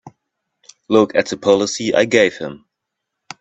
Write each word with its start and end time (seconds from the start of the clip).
Look 0.89 1.13
at 1.13 1.27
the 1.27 1.37
policy 1.37 1.93
I 1.93 2.05
gave 2.05 2.35
him! 2.37 2.65